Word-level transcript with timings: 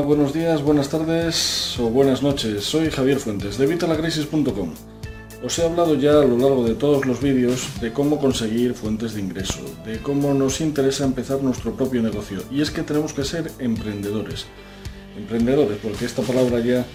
Buenos 0.00 0.32
días, 0.32 0.62
buenas 0.62 0.88
tardes 0.88 1.78
o 1.78 1.90
buenas 1.90 2.22
noches. 2.22 2.64
Soy 2.64 2.88
Javier 2.88 3.18
Fuentes 3.18 3.58
de 3.58 3.66
Vitalacrisis.com. 3.66 4.70
Os 5.44 5.58
he 5.58 5.66
hablado 5.66 5.94
ya 5.96 6.12
a 6.12 6.24
lo 6.24 6.38
largo 6.38 6.64
de 6.64 6.74
todos 6.74 7.04
los 7.04 7.20
vídeos 7.20 7.68
de 7.82 7.92
cómo 7.92 8.18
conseguir 8.18 8.72
fuentes 8.72 9.12
de 9.12 9.20
ingreso, 9.20 9.60
de 9.84 9.98
cómo 9.98 10.32
nos 10.32 10.62
interesa 10.62 11.04
empezar 11.04 11.42
nuestro 11.42 11.76
propio 11.76 12.02
negocio. 12.02 12.42
Y 12.50 12.62
es 12.62 12.70
que 12.70 12.82
tenemos 12.82 13.12
que 13.12 13.24
ser 13.24 13.52
emprendedores. 13.58 14.46
Emprendedores, 15.14 15.78
porque 15.82 16.06
esta 16.06 16.22
palabra 16.22 16.60
ya 16.60 16.86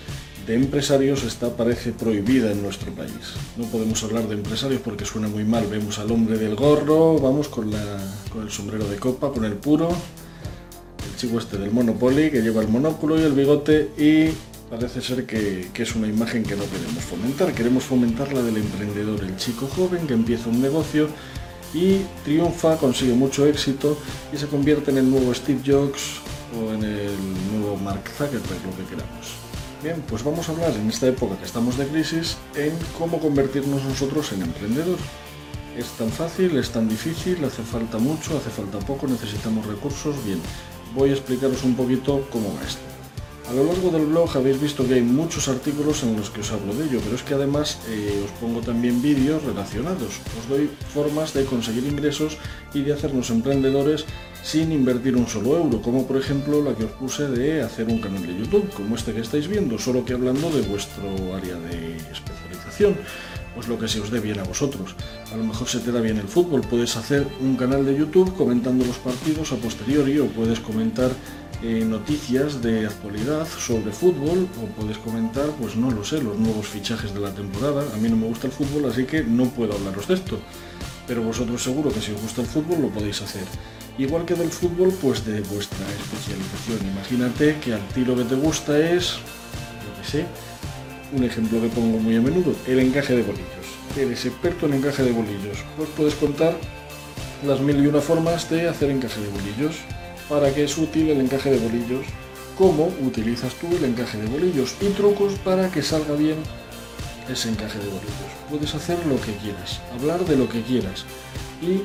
de 0.47 0.55
empresarios 0.55 1.23
está 1.23 1.55
parece 1.55 1.91
prohibida 1.91 2.51
en 2.51 2.63
nuestro 2.63 2.91
país. 2.93 3.35
No 3.57 3.65
podemos 3.65 4.03
hablar 4.03 4.27
de 4.27 4.33
empresarios 4.33 4.81
porque 4.81 5.05
suena 5.05 5.27
muy 5.27 5.43
mal. 5.43 5.67
Vemos 5.67 5.99
al 5.99 6.11
hombre 6.11 6.39
del 6.39 6.55
gorro, 6.55 7.19
vamos 7.19 7.47
con, 7.47 7.69
la, 7.69 7.99
con 8.33 8.41
el 8.41 8.49
sombrero 8.49 8.87
de 8.87 8.97
copa, 8.97 9.31
con 9.31 9.45
el 9.45 9.53
puro, 9.53 9.89
chico 11.17 11.39
este 11.39 11.57
del 11.57 11.71
Monopoly 11.71 12.29
que 12.29 12.41
lleva 12.41 12.61
el 12.61 12.67
monóculo 12.67 13.19
y 13.19 13.23
el 13.23 13.33
bigote 13.33 13.89
y 13.97 14.29
parece 14.69 15.01
ser 15.01 15.25
que, 15.25 15.67
es 15.75 15.95
una 15.95 16.07
imagen 16.07 16.43
que 16.43 16.55
no 16.55 16.63
queremos 16.69 17.03
fomentar. 17.03 17.53
Queremos 17.53 17.83
fomentar 17.83 18.31
la 18.31 18.41
del 18.41 18.57
emprendedor, 18.57 19.23
el 19.23 19.35
chico 19.35 19.67
joven 19.67 20.05
que 20.05 20.13
empieza 20.13 20.49
un 20.49 20.61
negocio 20.61 21.09
y 21.73 22.01
triunfa, 22.23 22.77
consigue 22.77 23.13
mucho 23.13 23.45
éxito 23.47 23.97
y 24.31 24.37
se 24.37 24.47
convierte 24.47 24.91
en 24.91 24.99
el 24.99 25.09
nuevo 25.09 25.33
Steve 25.33 25.59
Jobs 25.65 26.21
o 26.55 26.73
en 26.73 26.83
el 26.83 27.11
nuevo 27.51 27.77
Mark 27.77 28.03
Zuckerberg, 28.15 28.63
lo 28.65 28.77
que 28.77 28.89
queramos. 28.89 29.35
Bien, 29.83 30.03
pues 30.07 30.23
vamos 30.23 30.47
a 30.47 30.51
hablar 30.51 30.71
en 30.73 30.89
esta 30.89 31.07
época 31.07 31.37
que 31.37 31.45
estamos 31.45 31.77
de 31.77 31.87
crisis 31.87 32.37
en 32.55 32.73
cómo 32.97 33.19
convertirnos 33.19 33.83
nosotros 33.83 34.31
en 34.33 34.43
emprendedor. 34.43 34.97
Es 35.77 35.89
tan 35.91 36.09
fácil, 36.09 36.57
es 36.57 36.71
tan 36.71 36.89
difícil, 36.89 37.43
hace 37.45 37.61
falta 37.61 37.99
mucho, 37.99 38.37
hace 38.37 38.49
falta 38.49 38.79
poco, 38.79 39.07
necesitamos 39.07 39.65
recursos. 39.67 40.15
Bien, 40.25 40.39
voy 40.95 41.09
a 41.09 41.13
explicaros 41.13 41.63
un 41.63 41.75
poquito 41.75 42.27
cómo 42.31 42.53
va 42.53 42.67
esto. 42.67 42.81
A 43.49 43.53
lo 43.53 43.63
largo 43.63 43.91
del 43.91 44.07
blog 44.07 44.35
habéis 44.35 44.59
visto 44.59 44.85
que 44.85 44.95
hay 44.95 45.01
muchos 45.01 45.47
artículos 45.47 46.03
en 46.03 46.17
los 46.17 46.29
que 46.29 46.41
os 46.41 46.51
hablo 46.51 46.75
de 46.75 46.83
ello, 46.83 46.99
pero 47.01 47.15
es 47.15 47.23
que 47.23 47.33
además 47.33 47.79
eh, 47.87 48.21
os 48.25 48.31
pongo 48.41 48.59
también 48.59 49.01
vídeos 49.01 49.41
relacionados. 49.41 50.19
Os 50.37 50.49
doy 50.49 50.69
formas 50.93 51.33
de 51.33 51.45
conseguir 51.45 51.85
ingresos 51.85 52.37
y 52.73 52.81
de 52.81 52.91
hacernos 52.91 53.29
emprendedores 53.29 54.03
sin 54.43 54.73
invertir 54.73 55.15
un 55.15 55.27
solo 55.27 55.55
euro, 55.55 55.81
como 55.81 56.05
por 56.05 56.17
ejemplo 56.17 56.61
la 56.61 56.75
que 56.75 56.85
os 56.85 56.91
puse 56.91 57.29
de 57.29 57.61
hacer 57.61 57.87
un 57.87 58.01
canal 58.01 58.27
de 58.27 58.37
YouTube, 58.37 58.69
como 58.73 58.95
este 58.95 59.13
que 59.13 59.21
estáis 59.21 59.47
viendo, 59.47 59.79
solo 59.79 60.03
que 60.03 60.13
hablando 60.13 60.49
de 60.49 60.61
vuestro 60.63 61.03
área 61.33 61.55
de 61.55 61.95
especialización 62.11 62.97
pues 63.57 63.67
lo 63.67 63.79
que 63.79 63.87
se 63.87 63.99
os 63.99 64.11
dé 64.11 64.19
bien 64.19 64.37
a 64.37 64.43
vosotros. 64.43 64.95
A 65.33 65.35
lo 65.35 65.43
mejor 65.43 65.67
se 65.67 65.79
te 65.79 65.91
da 65.91 65.99
bien 65.99 66.19
el 66.19 66.27
fútbol, 66.27 66.61
puedes 66.61 66.95
hacer 66.95 67.25
un 67.41 67.55
canal 67.55 67.83
de 67.87 67.97
YouTube 67.97 68.35
comentando 68.35 68.85
los 68.85 68.97
partidos 68.97 69.51
a 69.51 69.55
posteriori 69.55 70.19
o 70.19 70.27
puedes 70.27 70.59
comentar 70.59 71.09
eh, 71.63 71.83
noticias 71.83 72.61
de 72.61 72.85
actualidad 72.85 73.47
sobre 73.47 73.91
fútbol 73.91 74.47
o 74.61 74.67
puedes 74.79 74.99
comentar, 74.99 75.47
pues 75.59 75.75
no 75.75 75.89
lo 75.89 76.03
sé, 76.03 76.21
los 76.21 76.37
nuevos 76.37 76.67
fichajes 76.67 77.15
de 77.15 77.19
la 77.19 77.33
temporada. 77.33 77.83
A 77.95 77.97
mí 77.97 78.09
no 78.09 78.15
me 78.15 78.27
gusta 78.27 78.45
el 78.45 78.53
fútbol, 78.53 78.91
así 78.91 79.05
que 79.05 79.23
no 79.23 79.45
puedo 79.45 79.73
hablaros 79.73 80.07
de 80.07 80.13
esto. 80.13 80.37
Pero 81.07 81.23
vosotros 81.23 81.63
seguro 81.63 81.89
que 81.91 81.99
si 81.99 82.11
os 82.11 82.21
gusta 82.21 82.41
el 82.41 82.47
fútbol 82.47 82.83
lo 82.83 82.89
podéis 82.89 83.23
hacer. 83.23 83.45
Igual 83.97 84.23
que 84.25 84.35
del 84.35 84.51
fútbol, 84.51 84.93
pues 85.01 85.25
de 85.25 85.41
vuestra 85.41 85.87
especialización. 85.89 86.91
Imagínate 86.91 87.57
que 87.57 87.73
al 87.73 87.87
tiro 87.87 88.15
que 88.15 88.25
te 88.25 88.35
gusta 88.35 88.77
es, 88.77 89.13
yo 89.13 89.99
qué 89.99 90.07
sé, 90.07 90.25
un 91.13 91.23
ejemplo 91.23 91.61
que 91.61 91.67
pongo 91.69 91.99
muy 91.99 92.15
a 92.15 92.21
menudo, 92.21 92.53
el 92.67 92.79
encaje 92.79 93.15
de 93.15 93.23
bolillos. 93.23 93.45
Eres 93.97 94.25
experto 94.25 94.65
en 94.65 94.73
encaje 94.73 95.03
de 95.03 95.11
bolillos. 95.11 95.59
Pues 95.77 95.89
puedes 95.95 96.15
contar 96.15 96.55
las 97.45 97.59
mil 97.59 97.83
y 97.83 97.87
una 97.87 98.01
formas 98.01 98.49
de 98.49 98.67
hacer 98.67 98.89
encaje 98.89 99.21
de 99.21 99.29
bolillos 99.29 99.75
para 100.27 100.53
qué 100.53 100.65
es 100.65 100.77
útil 100.77 101.09
el 101.09 101.21
encaje 101.21 101.51
de 101.51 101.57
bolillos, 101.57 102.05
cómo 102.57 102.91
utilizas 103.01 103.53
tú 103.55 103.67
el 103.67 103.85
encaje 103.85 104.17
de 104.17 104.27
bolillos 104.27 104.75
y 104.81 104.87
trucos 104.89 105.33
para 105.43 105.69
que 105.71 105.81
salga 105.81 106.15
bien 106.15 106.37
ese 107.31 107.49
encaje 107.49 107.79
de 107.79 107.85
bolillos. 107.85 108.31
Puedes 108.49 108.75
hacer 108.75 108.97
lo 109.05 109.19
que 109.21 109.33
quieras, 109.37 109.81
hablar 109.93 110.25
de 110.25 110.35
lo 110.35 110.49
que 110.49 110.61
quieras. 110.61 111.05
Y 111.61 111.81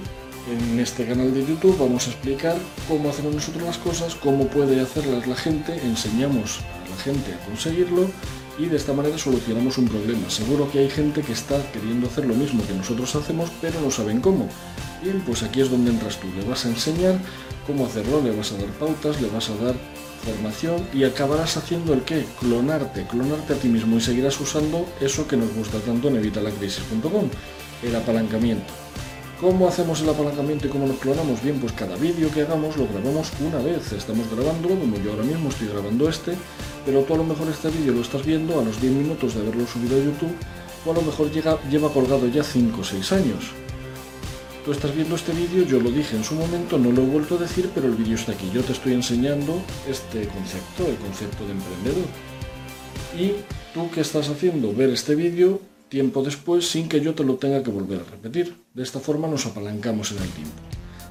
en 0.50 0.80
este 0.80 1.06
canal 1.06 1.32
de 1.32 1.46
YouTube 1.46 1.78
vamos 1.78 2.06
a 2.06 2.10
explicar 2.10 2.56
cómo 2.88 3.10
hacemos 3.10 3.34
nosotros 3.34 3.62
las 3.62 3.78
cosas, 3.78 4.14
cómo 4.16 4.48
puede 4.48 4.80
hacerlas 4.80 5.26
la 5.26 5.36
gente, 5.36 5.74
enseñamos 5.84 6.60
a 6.84 6.90
la 6.90 6.96
gente 6.96 7.32
a 7.32 7.46
conseguirlo 7.46 8.10
y 8.58 8.66
de 8.66 8.76
esta 8.76 8.92
manera 8.92 9.18
solucionamos 9.18 9.78
un 9.78 9.88
problema. 9.88 10.28
Seguro 10.28 10.70
que 10.70 10.80
hay 10.80 10.90
gente 10.90 11.22
que 11.22 11.32
está 11.32 11.60
queriendo 11.72 12.06
hacer 12.06 12.26
lo 12.26 12.34
mismo 12.34 12.66
que 12.66 12.74
nosotros 12.74 13.14
hacemos, 13.16 13.50
pero 13.60 13.80
no 13.80 13.90
saben 13.90 14.20
cómo. 14.20 14.48
Bien, 15.02 15.22
pues 15.26 15.42
aquí 15.42 15.60
es 15.60 15.70
donde 15.70 15.90
entras 15.90 16.18
tú. 16.20 16.28
Le 16.36 16.44
vas 16.44 16.64
a 16.64 16.68
enseñar 16.68 17.18
cómo 17.66 17.86
hacerlo, 17.86 18.22
le 18.22 18.30
vas 18.30 18.52
a 18.52 18.58
dar 18.58 18.68
pautas, 18.78 19.20
le 19.20 19.28
vas 19.28 19.50
a 19.50 19.56
dar 19.56 19.74
formación 20.24 20.86
y 20.92 21.04
acabarás 21.04 21.56
haciendo 21.56 21.92
el 21.94 22.02
qué? 22.02 22.24
Clonarte, 22.38 23.06
clonarte 23.06 23.54
a 23.54 23.56
ti 23.56 23.68
mismo 23.68 23.96
y 23.96 24.00
seguirás 24.00 24.40
usando 24.40 24.86
eso 25.00 25.26
que 25.26 25.36
nos 25.36 25.52
gusta 25.54 25.78
tanto 25.78 26.08
en 26.08 26.16
evitalacrisis.com, 26.16 27.28
el 27.82 27.96
apalancamiento. 27.96 28.81
¿Cómo 29.42 29.66
hacemos 29.66 30.00
el 30.00 30.08
apalancamiento 30.08 30.68
y 30.68 30.70
cómo 30.70 30.86
nos 30.86 30.98
clonamos? 30.98 31.42
Bien, 31.42 31.58
pues 31.58 31.72
cada 31.72 31.96
vídeo 31.96 32.30
que 32.32 32.42
hagamos 32.42 32.76
lo 32.76 32.86
grabamos 32.86 33.32
una 33.44 33.58
vez. 33.58 33.90
Estamos 33.92 34.30
grabándolo, 34.30 34.78
como 34.78 34.96
yo 34.98 35.10
ahora 35.10 35.24
mismo 35.24 35.48
estoy 35.48 35.66
grabando 35.66 36.08
este, 36.08 36.36
pero 36.86 37.02
tú 37.02 37.14
a 37.14 37.16
lo 37.16 37.24
mejor 37.24 37.48
este 37.48 37.68
vídeo 37.70 37.92
lo 37.92 38.02
estás 38.02 38.24
viendo 38.24 38.60
a 38.60 38.62
los 38.62 38.80
10 38.80 38.92
minutos 38.92 39.34
de 39.34 39.40
haberlo 39.40 39.66
subido 39.66 39.96
a 39.96 40.04
YouTube, 40.04 40.32
o 40.86 40.92
a 40.92 40.94
lo 40.94 41.02
mejor 41.02 41.28
lleva 41.32 41.92
colgado 41.92 42.28
ya 42.28 42.44
5 42.44 42.80
o 42.80 42.84
6 42.84 43.12
años. 43.12 43.50
Tú 44.64 44.70
estás 44.70 44.94
viendo 44.94 45.16
este 45.16 45.32
vídeo, 45.32 45.64
yo 45.64 45.80
lo 45.80 45.90
dije 45.90 46.14
en 46.14 46.22
su 46.22 46.36
momento, 46.36 46.78
no 46.78 46.92
lo 46.92 47.02
he 47.02 47.06
vuelto 47.06 47.34
a 47.34 47.38
decir, 47.38 47.68
pero 47.74 47.88
el 47.88 47.94
vídeo 47.94 48.14
está 48.14 48.30
aquí. 48.30 48.48
Yo 48.54 48.62
te 48.62 48.70
estoy 48.70 48.92
enseñando 48.92 49.60
este 49.88 50.28
concepto, 50.28 50.86
el 50.86 50.94
concepto 50.98 51.44
de 51.46 51.50
emprendedor. 51.50 52.06
Y 53.18 53.32
tú 53.74 53.90
qué 53.92 54.02
estás 54.02 54.28
haciendo? 54.28 54.72
Ver 54.72 54.90
este 54.90 55.16
vídeo 55.16 55.71
tiempo 55.92 56.22
después 56.22 56.66
sin 56.66 56.88
que 56.88 57.02
yo 57.02 57.14
te 57.14 57.22
lo 57.22 57.34
tenga 57.36 57.62
que 57.62 57.70
volver 57.70 58.00
a 58.00 58.10
repetir. 58.10 58.56
De 58.72 58.82
esta 58.82 58.98
forma 58.98 59.28
nos 59.28 59.44
apalancamos 59.44 60.10
en 60.12 60.22
el 60.22 60.30
tiempo. 60.30 60.60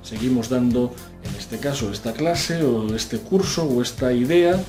Seguimos 0.01 0.49
dando, 0.49 0.91
en 1.23 1.35
este 1.35 1.59
caso, 1.59 1.91
esta 1.91 2.13
clase 2.13 2.63
o 2.63 2.95
este 2.95 3.19
curso 3.19 3.63
o 3.63 3.83
esta 3.83 4.11
idea 4.11 4.59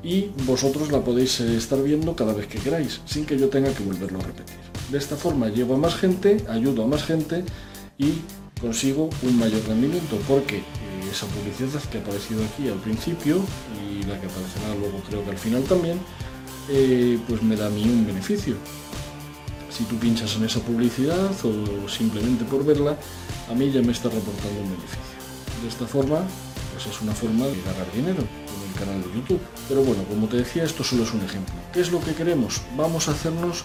y 0.00 0.30
vosotros 0.46 0.92
la 0.92 1.00
podéis 1.00 1.40
eh, 1.40 1.56
estar 1.56 1.82
viendo 1.82 2.14
cada 2.14 2.34
vez 2.34 2.46
que 2.46 2.60
queráis, 2.60 3.00
sin 3.04 3.26
que 3.26 3.36
yo 3.36 3.48
tenga 3.48 3.74
que 3.74 3.82
volverlo 3.82 4.20
a 4.20 4.22
repetir. 4.22 4.60
De 4.92 4.98
esta 4.98 5.16
forma 5.16 5.48
llevo 5.48 5.74
a 5.74 5.78
más 5.78 5.96
gente, 5.96 6.36
ayudo 6.48 6.84
a 6.84 6.86
más 6.86 7.02
gente 7.02 7.42
y 7.98 8.10
consigo 8.60 9.10
un 9.24 9.38
mayor 9.40 9.62
rendimiento 9.66 10.16
porque 10.28 10.58
eh, 10.58 11.10
esa 11.10 11.26
publicidad 11.26 11.82
que 11.90 11.98
ha 11.98 12.00
aparecido 12.00 12.44
aquí 12.44 12.68
al 12.68 12.78
principio 12.78 13.42
y 13.82 14.04
la 14.04 14.20
que 14.20 14.26
aparecerá 14.26 14.68
luego 14.78 15.02
creo 15.08 15.24
que 15.24 15.30
al 15.30 15.38
final 15.38 15.64
también, 15.64 15.98
eh, 16.70 17.18
pues 17.26 17.42
me 17.42 17.56
da 17.56 17.66
a 17.66 17.70
mí 17.70 17.82
un 17.82 18.06
beneficio 18.06 18.54
si 19.78 19.84
tú 19.84 19.96
pinchas 19.96 20.34
en 20.34 20.44
esa 20.44 20.58
publicidad 20.58 21.30
o 21.44 21.88
simplemente 21.88 22.44
por 22.44 22.64
verla, 22.64 22.96
a 23.48 23.54
mí 23.54 23.70
ya 23.70 23.80
me 23.80 23.92
está 23.92 24.08
reportando 24.08 24.60
un 24.60 24.70
beneficio. 24.70 25.16
De 25.62 25.68
esta 25.68 25.86
forma, 25.86 26.18
pues 26.72 26.86
es 26.86 27.00
una 27.00 27.14
forma 27.14 27.46
de 27.46 27.62
ganar 27.62 27.86
dinero 27.94 28.16
con 28.18 28.68
el 28.68 28.74
canal 28.76 29.00
de 29.00 29.16
YouTube. 29.16 29.40
Pero 29.68 29.82
bueno, 29.84 30.02
como 30.08 30.26
te 30.26 30.38
decía, 30.38 30.64
esto 30.64 30.82
solo 30.82 31.04
es 31.04 31.12
un 31.14 31.22
ejemplo. 31.22 31.54
¿Qué 31.72 31.80
es 31.80 31.92
lo 31.92 32.00
que 32.00 32.12
queremos? 32.12 32.60
Vamos 32.76 33.06
a 33.08 33.12
hacernos 33.12 33.62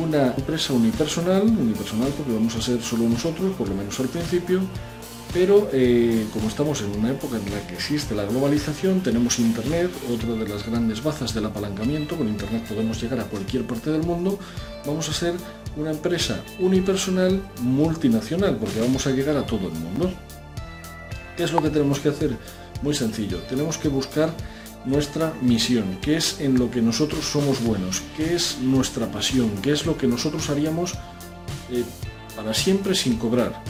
una 0.00 0.28
empresa 0.28 0.74
unipersonal, 0.74 1.42
unipersonal 1.42 2.12
porque 2.16 2.34
vamos 2.34 2.54
a 2.54 2.62
ser 2.62 2.80
solo 2.80 3.08
nosotros, 3.08 3.52
por 3.56 3.68
lo 3.68 3.74
menos 3.74 3.98
al 3.98 4.06
principio, 4.06 4.60
pero 5.32 5.70
eh, 5.72 6.26
como 6.32 6.48
estamos 6.48 6.82
en 6.82 6.98
una 6.98 7.10
época 7.10 7.38
en 7.38 7.50
la 7.50 7.66
que 7.66 7.74
existe 7.74 8.14
la 8.14 8.24
globalización, 8.24 9.00
tenemos 9.00 9.38
Internet, 9.38 9.90
otra 10.12 10.34
de 10.34 10.46
las 10.46 10.66
grandes 10.66 11.02
bazas 11.02 11.32
del 11.32 11.46
apalancamiento, 11.46 12.16
con 12.16 12.28
Internet 12.28 12.64
podemos 12.68 13.00
llegar 13.00 13.20
a 13.20 13.24
cualquier 13.24 13.66
parte 13.66 13.90
del 13.90 14.02
mundo, 14.02 14.38
vamos 14.86 15.08
a 15.08 15.12
ser 15.12 15.34
una 15.76 15.90
empresa 15.90 16.42
unipersonal 16.58 17.42
multinacional, 17.62 18.58
porque 18.58 18.80
vamos 18.80 19.06
a 19.06 19.10
llegar 19.10 19.36
a 19.38 19.46
todo 19.46 19.68
el 19.68 19.74
mundo. 19.74 20.12
¿Qué 21.36 21.44
es 21.44 21.52
lo 21.52 21.62
que 21.62 21.70
tenemos 21.70 21.98
que 22.00 22.10
hacer? 22.10 22.36
Muy 22.82 22.94
sencillo, 22.94 23.38
tenemos 23.48 23.78
que 23.78 23.88
buscar 23.88 24.30
nuestra 24.84 25.32
misión, 25.40 25.98
qué 26.02 26.16
es 26.16 26.40
en 26.40 26.58
lo 26.58 26.70
que 26.70 26.82
nosotros 26.82 27.24
somos 27.24 27.62
buenos, 27.62 28.02
qué 28.16 28.34
es 28.34 28.58
nuestra 28.60 29.10
pasión, 29.10 29.50
qué 29.62 29.72
es 29.72 29.86
lo 29.86 29.96
que 29.96 30.06
nosotros 30.06 30.50
haríamos 30.50 30.92
eh, 31.70 31.84
para 32.36 32.52
siempre 32.52 32.94
sin 32.94 33.16
cobrar 33.16 33.62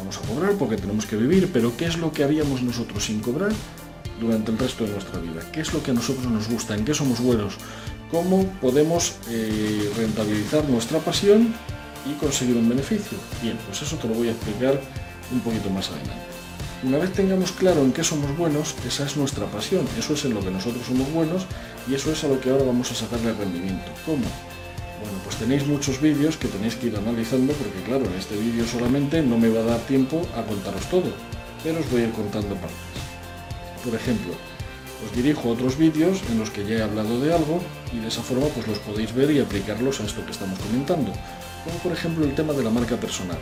vamos 0.00 0.16
a 0.16 0.20
cobrar 0.22 0.52
porque 0.54 0.76
tenemos 0.76 1.06
que 1.06 1.16
vivir, 1.16 1.50
pero 1.52 1.76
¿qué 1.76 1.86
es 1.86 1.98
lo 1.98 2.12
que 2.12 2.24
haríamos 2.24 2.62
nosotros 2.62 3.04
sin 3.04 3.20
cobrar 3.20 3.52
durante 4.18 4.50
el 4.50 4.58
resto 4.58 4.84
de 4.84 4.92
nuestra 4.92 5.20
vida? 5.20 5.42
¿Qué 5.52 5.60
es 5.60 5.72
lo 5.72 5.82
que 5.82 5.90
a 5.90 5.94
nosotros 5.94 6.26
nos 6.26 6.48
gusta? 6.48 6.74
¿En 6.74 6.84
qué 6.84 6.94
somos 6.94 7.20
buenos? 7.20 7.54
¿Cómo 8.10 8.46
podemos 8.60 9.16
eh, 9.28 9.90
rentabilizar 9.96 10.68
nuestra 10.68 10.98
pasión 10.98 11.54
y 12.06 12.14
conseguir 12.14 12.56
un 12.56 12.68
beneficio? 12.68 13.18
Bien, 13.42 13.58
pues 13.66 13.82
eso 13.82 13.96
te 13.96 14.08
lo 14.08 14.14
voy 14.14 14.28
a 14.28 14.32
explicar 14.32 14.80
un 15.32 15.40
poquito 15.40 15.68
más 15.70 15.88
adelante. 15.90 16.30
Una 16.82 16.96
vez 16.96 17.12
tengamos 17.12 17.52
claro 17.52 17.82
en 17.82 17.92
qué 17.92 18.02
somos 18.02 18.34
buenos, 18.38 18.74
esa 18.86 19.04
es 19.04 19.16
nuestra 19.18 19.44
pasión, 19.46 19.86
eso 19.98 20.14
es 20.14 20.24
en 20.24 20.32
lo 20.32 20.40
que 20.40 20.50
nosotros 20.50 20.82
somos 20.86 21.12
buenos 21.12 21.44
y 21.86 21.94
eso 21.94 22.10
es 22.10 22.24
a 22.24 22.28
lo 22.28 22.40
que 22.40 22.50
ahora 22.50 22.64
vamos 22.64 22.90
a 22.90 22.94
sacarle 22.94 23.34
rendimiento. 23.34 23.92
¿Cómo? 24.06 24.24
Bueno, 25.00 25.18
pues 25.24 25.36
tenéis 25.36 25.66
muchos 25.66 26.00
vídeos 26.00 26.36
que 26.36 26.48
tenéis 26.48 26.76
que 26.76 26.88
ir 26.88 26.96
analizando 26.96 27.54
porque 27.54 27.82
claro, 27.86 28.04
en 28.04 28.14
este 28.18 28.36
vídeo 28.36 28.66
solamente 28.66 29.22
no 29.22 29.38
me 29.38 29.48
va 29.48 29.60
a 29.60 29.64
dar 29.64 29.80
tiempo 29.80 30.20
a 30.36 30.42
contaros 30.42 30.84
todo, 30.90 31.10
pero 31.64 31.80
os 31.80 31.90
voy 31.90 32.02
a 32.02 32.04
ir 32.04 32.12
contando 32.12 32.54
partes. 32.56 32.76
Por 33.82 33.94
ejemplo, 33.94 34.34
os 35.02 35.16
dirijo 35.16 35.48
a 35.48 35.52
otros 35.52 35.78
vídeos 35.78 36.20
en 36.30 36.38
los 36.38 36.50
que 36.50 36.66
ya 36.66 36.76
he 36.76 36.82
hablado 36.82 37.18
de 37.18 37.32
algo 37.32 37.62
y 37.94 38.00
de 38.00 38.08
esa 38.08 38.22
forma 38.22 38.46
pues 38.48 38.68
los 38.68 38.78
podéis 38.80 39.14
ver 39.14 39.30
y 39.30 39.40
aplicarlos 39.40 40.00
a 40.00 40.04
esto 40.04 40.24
que 40.26 40.32
estamos 40.32 40.58
comentando, 40.58 41.12
como 41.64 41.78
por 41.82 41.92
ejemplo 41.92 42.26
el 42.26 42.34
tema 42.34 42.52
de 42.52 42.62
la 42.62 42.70
marca 42.70 42.96
personal. 42.96 43.38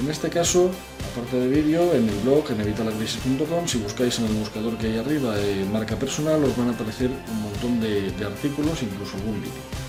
En 0.00 0.10
este 0.10 0.30
caso, 0.30 0.70
aparte 1.12 1.38
de 1.38 1.48
vídeo, 1.48 1.92
en 1.92 2.08
el 2.08 2.16
blog 2.24 2.50
en 2.50 2.62
evitalacrisis.com, 2.62 3.68
si 3.68 3.78
buscáis 3.78 4.18
en 4.20 4.24
el 4.24 4.32
buscador 4.32 4.78
que 4.78 4.86
hay 4.86 4.96
arriba 4.96 5.36
de 5.36 5.66
marca 5.66 5.96
personal, 5.96 6.42
os 6.42 6.56
van 6.56 6.68
a 6.68 6.72
aparecer 6.72 7.10
un 7.10 7.42
montón 7.42 7.78
de, 7.80 8.10
de 8.10 8.24
artículos, 8.24 8.82
incluso 8.82 9.18
algún 9.18 9.40
vídeo. 9.42 9.83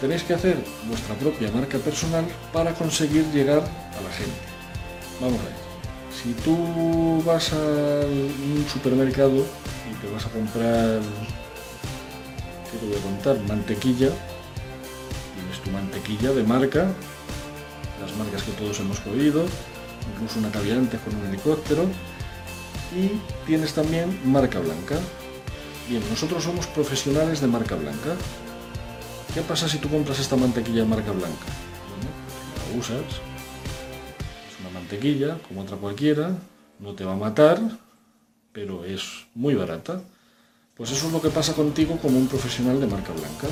Tenéis 0.00 0.22
que 0.24 0.34
hacer 0.34 0.56
vuestra 0.88 1.14
propia 1.14 1.50
marca 1.50 1.78
personal 1.78 2.26
para 2.52 2.74
conseguir 2.74 3.24
llegar 3.32 3.60
a 3.60 4.00
la 4.02 4.10
gente. 4.12 4.40
Vamos 5.20 5.40
a 5.40 5.44
ver. 5.44 5.66
Si 6.12 6.32
tú 6.42 7.22
vas 7.24 7.52
a 7.52 7.56
un 7.56 8.66
supermercado 8.70 9.36
y 9.90 9.94
te 10.00 10.12
vas 10.12 10.26
a 10.26 10.30
comprar, 10.30 11.00
¿qué 12.70 12.78
te 12.78 12.86
voy 12.86 12.96
a 12.96 13.02
contar? 13.02 13.38
Mantequilla, 13.48 14.10
tienes 15.34 15.60
tu 15.64 15.70
mantequilla 15.70 16.32
de 16.32 16.42
marca, 16.42 16.88
las 18.00 18.14
marcas 18.16 18.42
que 18.42 18.52
todos 18.52 18.78
hemos 18.80 18.98
oído, 19.06 19.46
incluso 20.14 20.38
una 20.38 20.50
caviante 20.50 20.98
con 20.98 21.14
un 21.14 21.26
helicóptero, 21.26 21.84
y 22.94 23.18
tienes 23.46 23.72
también 23.72 24.20
marca 24.24 24.58
blanca. 24.58 24.98
Bien, 25.88 26.02
nosotros 26.10 26.44
somos 26.44 26.66
profesionales 26.66 27.40
de 27.40 27.46
marca 27.46 27.76
blanca. 27.76 28.16
¿Qué 29.36 29.42
pasa 29.42 29.68
si 29.68 29.76
tú 29.76 29.90
compras 29.90 30.18
esta 30.18 30.34
mantequilla 30.34 30.80
de 30.80 30.88
marca 30.88 31.12
blanca? 31.12 31.44
Bueno, 31.90 32.08
la 32.56 32.80
usas, 32.80 33.00
es 33.02 34.60
una 34.62 34.70
mantequilla 34.70 35.36
como 35.46 35.60
otra 35.60 35.76
cualquiera, 35.76 36.30
no 36.80 36.94
te 36.94 37.04
va 37.04 37.12
a 37.12 37.16
matar, 37.16 37.60
pero 38.50 38.86
es 38.86 39.26
muy 39.34 39.54
barata. 39.54 40.00
Pues 40.74 40.90
eso 40.90 41.08
es 41.08 41.12
lo 41.12 41.20
que 41.20 41.28
pasa 41.28 41.52
contigo 41.52 41.98
como 42.00 42.18
un 42.18 42.28
profesional 42.28 42.80
de 42.80 42.86
marca 42.86 43.12
blanca. 43.12 43.48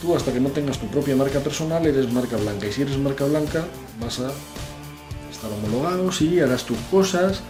Tú 0.00 0.14
hasta 0.14 0.32
que 0.32 0.38
no 0.38 0.50
tengas 0.50 0.78
tu 0.78 0.86
propia 0.86 1.16
marca 1.16 1.40
personal 1.40 1.84
eres 1.84 2.12
marca 2.12 2.36
blanca 2.36 2.68
y 2.68 2.72
si 2.72 2.82
eres 2.82 2.96
marca 2.96 3.24
blanca 3.24 3.64
vas 4.00 4.20
a 4.20 4.30
estar 5.32 5.50
homologado, 5.50 6.12
sí, 6.12 6.38
harás 6.38 6.62
tus 6.62 6.78
cosas, 6.92 7.40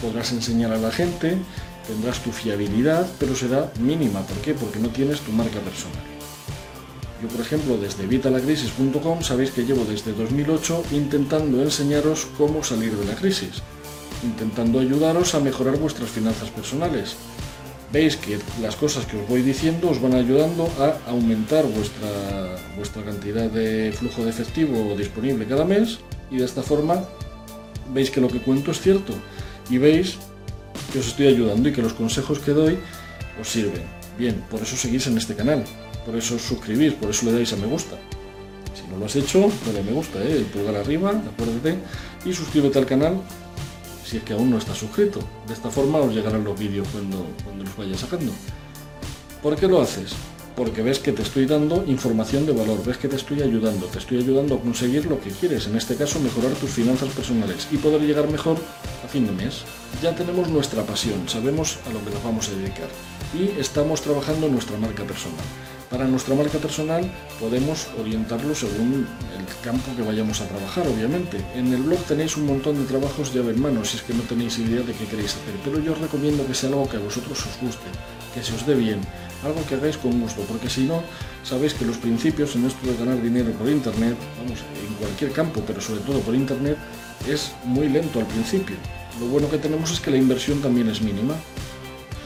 podrás 0.00 0.32
enseñar 0.32 0.72
a 0.72 0.78
la 0.78 0.90
gente, 0.90 1.36
tendrás 1.86 2.20
tu 2.20 2.32
fiabilidad, 2.32 3.06
pero 3.20 3.36
será 3.36 3.70
mínima. 3.80 4.22
¿Por 4.22 4.38
qué? 4.38 4.54
Porque 4.54 4.78
no 4.78 4.88
tienes 4.88 5.20
tu 5.20 5.30
marca 5.32 5.60
personal. 5.60 6.11
Yo, 7.22 7.28
por 7.28 7.40
ejemplo, 7.40 7.76
desde 7.78 8.06
vitalacrisis.com 8.06 9.22
sabéis 9.22 9.52
que 9.52 9.64
llevo 9.64 9.84
desde 9.84 10.12
2008 10.12 10.84
intentando 10.90 11.62
enseñaros 11.62 12.26
cómo 12.36 12.64
salir 12.64 12.96
de 12.96 13.06
la 13.06 13.14
crisis, 13.14 13.62
intentando 14.24 14.80
ayudaros 14.80 15.34
a 15.34 15.40
mejorar 15.40 15.78
vuestras 15.78 16.10
finanzas 16.10 16.50
personales 16.50 17.16
veis 17.92 18.16
que 18.16 18.38
las 18.60 18.74
cosas 18.74 19.04
que 19.04 19.18
os 19.18 19.28
voy 19.28 19.42
diciendo 19.42 19.90
os 19.90 20.00
van 20.00 20.14
ayudando 20.14 20.66
a 20.80 20.96
aumentar 21.10 21.66
vuestra, 21.66 22.56
vuestra 22.74 23.04
cantidad 23.04 23.50
de 23.50 23.92
flujo 23.92 24.24
de 24.24 24.30
efectivo 24.30 24.96
disponible 24.96 25.46
cada 25.46 25.64
mes 25.64 25.98
y 26.30 26.38
de 26.38 26.46
esta 26.46 26.62
forma 26.62 27.04
veis 27.92 28.10
que 28.10 28.20
lo 28.20 28.28
que 28.28 28.40
cuento 28.40 28.70
es 28.70 28.80
cierto 28.80 29.12
y 29.68 29.76
veis 29.76 30.16
que 30.92 31.00
os 31.00 31.08
estoy 31.08 31.28
ayudando 31.28 31.68
y 31.68 31.72
que 31.72 31.82
los 31.82 31.92
consejos 31.92 32.38
que 32.38 32.52
doy 32.52 32.78
os 33.40 33.48
sirven. 33.48 33.82
Bien, 34.18 34.42
por 34.50 34.60
eso 34.62 34.76
seguís 34.76 35.06
en 35.06 35.18
este 35.18 35.34
canal, 35.34 35.64
por 36.04 36.16
eso 36.16 36.38
suscribís, 36.38 36.94
por 36.94 37.10
eso 37.10 37.26
le 37.26 37.32
dais 37.32 37.52
a 37.52 37.56
me 37.56 37.66
gusta. 37.66 37.96
Si 38.74 38.86
no 38.90 38.98
lo 38.98 39.06
has 39.06 39.16
hecho, 39.16 39.50
dale 39.66 39.80
a 39.80 39.82
me 39.82 39.92
gusta, 39.92 40.22
¿eh? 40.22 40.36
el 40.38 40.44
pulgar 40.44 40.76
arriba, 40.76 41.10
acuérdate, 41.10 41.78
y 42.24 42.32
suscríbete 42.32 42.78
al 42.78 42.86
canal 42.86 43.20
si 44.04 44.18
es 44.18 44.22
que 44.24 44.32
aún 44.32 44.50
no 44.50 44.58
estás 44.58 44.78
suscrito. 44.78 45.20
De 45.46 45.54
esta 45.54 45.70
forma 45.70 45.98
os 45.98 46.14
llegarán 46.14 46.44
los 46.44 46.58
vídeos 46.58 46.86
cuando, 46.92 47.26
cuando 47.44 47.64
los 47.64 47.76
vaya 47.76 47.96
sacando. 47.96 48.32
¿Por 49.42 49.56
qué 49.56 49.66
lo 49.66 49.80
haces? 49.80 50.12
Porque 50.56 50.82
ves 50.82 50.98
que 50.98 51.12
te 51.12 51.22
estoy 51.22 51.46
dando 51.46 51.84
información 51.86 52.44
de 52.44 52.52
valor, 52.52 52.84
ves 52.84 52.98
que 52.98 53.08
te 53.08 53.16
estoy 53.16 53.42
ayudando, 53.42 53.86
te 53.86 53.98
estoy 53.98 54.18
ayudando 54.18 54.56
a 54.56 54.60
conseguir 54.60 55.06
lo 55.06 55.18
que 55.20 55.30
quieres, 55.30 55.66
en 55.66 55.76
este 55.76 55.96
caso 55.96 56.20
mejorar 56.20 56.52
tus 56.52 56.70
finanzas 56.70 57.08
personales 57.10 57.68
y 57.70 57.78
poder 57.78 58.02
llegar 58.02 58.28
mejor 58.28 58.58
a 59.02 59.08
fin 59.08 59.26
de 59.26 59.32
mes. 59.32 59.62
Ya 60.02 60.14
tenemos 60.14 60.48
nuestra 60.48 60.82
pasión, 60.84 61.28
sabemos 61.28 61.78
a 61.86 61.90
lo 61.90 62.04
que 62.04 62.10
nos 62.10 62.22
vamos 62.22 62.48
a 62.48 62.52
dedicar 62.52 62.88
y 63.34 63.58
estamos 63.58 64.02
trabajando 64.02 64.48
nuestra 64.48 64.76
marca 64.76 65.04
personal. 65.04 65.44
Para 65.90 66.06
nuestra 66.06 66.34
marca 66.34 66.56
personal 66.56 67.04
podemos 67.38 67.88
orientarlo 67.98 68.54
según 68.54 69.06
el 69.36 69.44
campo 69.62 69.94
que 69.94 70.02
vayamos 70.02 70.40
a 70.40 70.48
trabajar, 70.48 70.86
obviamente. 70.88 71.36
En 71.54 71.72
el 71.72 71.82
blog 71.82 72.00
tenéis 72.04 72.36
un 72.38 72.46
montón 72.46 72.78
de 72.78 72.86
trabajos 72.86 73.34
llave 73.34 73.52
en 73.52 73.60
mano, 73.60 73.84
si 73.84 73.98
es 73.98 74.02
que 74.02 74.14
no 74.14 74.22
tenéis 74.22 74.58
idea 74.58 74.80
de 74.80 74.94
qué 74.94 75.04
queréis 75.04 75.36
hacer, 75.36 75.54
pero 75.62 75.80
yo 75.80 75.92
os 75.92 76.00
recomiendo 76.00 76.46
que 76.46 76.54
sea 76.54 76.70
algo 76.70 76.88
que 76.88 76.96
a 76.96 77.00
vosotros 77.00 77.38
os 77.46 77.60
guste, 77.60 77.88
que 78.34 78.42
se 78.42 78.54
os 78.54 78.66
dé 78.66 78.74
bien, 78.74 79.00
algo 79.44 79.64
que 79.66 79.74
hagáis 79.74 79.96
con 79.96 80.20
gusto, 80.20 80.42
porque 80.42 80.68
si 80.68 80.84
no, 80.84 81.02
sabéis 81.42 81.74
que 81.74 81.84
los 81.84 81.96
principios 81.96 82.54
en 82.54 82.66
esto 82.66 82.86
de 82.86 82.96
ganar 82.96 83.20
dinero 83.20 83.50
por 83.52 83.68
internet, 83.68 84.16
vamos, 84.38 84.58
en 84.60 84.94
cualquier 84.94 85.32
campo, 85.32 85.62
pero 85.66 85.80
sobre 85.80 86.00
todo 86.00 86.20
por 86.20 86.34
internet, 86.34 86.76
es 87.28 87.52
muy 87.64 87.88
lento 87.88 88.20
al 88.20 88.26
principio. 88.26 88.76
Lo 89.20 89.26
bueno 89.26 89.50
que 89.50 89.58
tenemos 89.58 89.90
es 89.92 90.00
que 90.00 90.10
la 90.10 90.16
inversión 90.16 90.60
también 90.60 90.88
es 90.88 91.00
mínima, 91.00 91.34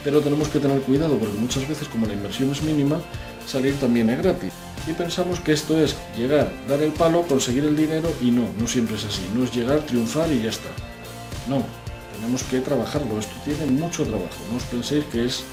pero 0.03 0.21
tenemos 0.21 0.47
que 0.47 0.59
tener 0.59 0.81
cuidado 0.81 1.17
porque 1.17 1.37
muchas 1.37 1.67
veces 1.67 1.87
como 1.87 2.05
la 2.05 2.13
inversión 2.13 2.51
es 2.51 2.61
mínima, 2.61 3.01
salir 3.45 3.75
también 3.79 4.09
es 4.09 4.19
gratis. 4.19 4.53
Y 4.87 4.93
pensamos 4.93 5.41
que 5.41 5.51
esto 5.51 5.77
es 5.77 5.97
llegar, 6.15 6.49
dar 6.67 6.81
el 6.81 6.93
palo, 6.93 7.23
conseguir 7.23 7.65
el 7.65 7.75
dinero 7.75 8.09
y 8.21 8.31
no, 8.31 8.47
no 8.57 8.67
siempre 8.67 8.95
es 8.95 9.03
así. 9.03 9.21
No 9.35 9.43
es 9.43 9.53
llegar, 9.53 9.81
triunfar 9.81 10.31
y 10.31 10.43
ya 10.43 10.49
está. 10.49 10.69
No, 11.49 11.61
tenemos 12.15 12.43
que 12.43 12.61
trabajarlo. 12.61 13.19
Esto 13.19 13.35
tiene 13.43 13.65
mucho 13.65 14.05
trabajo. 14.05 14.39
No 14.49 14.57
os 14.57 14.63
penséis 14.63 15.03
que 15.11 15.25
es 15.25 15.43